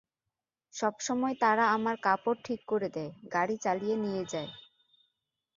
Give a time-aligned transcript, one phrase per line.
[0.73, 4.49] সবসময়, তারা আমার কাপড় ঠিক করে দেয়, গাড়ি চালিয়ে নিয়ে যায়।